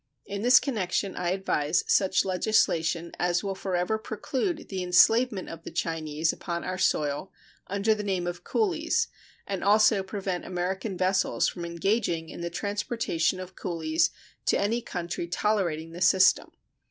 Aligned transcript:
In 0.25 0.41
this 0.41 0.59
connection 0.59 1.15
I 1.15 1.29
advise 1.29 1.83
such 1.85 2.25
legislation 2.25 3.11
as 3.19 3.43
will 3.43 3.53
forever 3.53 3.99
preclude 3.99 4.67
the 4.69 4.81
enslavement 4.81 5.47
of 5.47 5.61
the 5.61 5.69
Chinese 5.69 6.33
upon 6.33 6.63
our 6.63 6.79
soil 6.79 7.31
under 7.67 7.93
the 7.93 8.01
name 8.01 8.25
of 8.25 8.43
coolies, 8.43 9.09
and 9.45 9.63
also 9.63 10.01
prevent 10.01 10.43
American 10.43 10.97
vessels 10.97 11.47
from 11.47 11.65
engaging 11.65 12.29
in 12.29 12.41
the 12.41 12.49
transportation 12.49 13.39
of 13.39 13.55
coolies 13.55 14.09
to 14.47 14.57
any 14.59 14.81
country 14.81 15.27
tolerating 15.27 15.91
the 15.91 16.01
system. 16.01 16.49